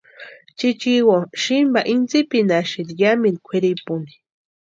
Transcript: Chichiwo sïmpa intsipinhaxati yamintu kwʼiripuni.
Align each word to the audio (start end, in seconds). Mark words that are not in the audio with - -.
Chichiwo 0.57 1.17
sïmpa 1.41 1.81
intsipinhaxati 1.93 2.93
yamintu 3.01 3.39
kwʼiripuni. 3.45 4.11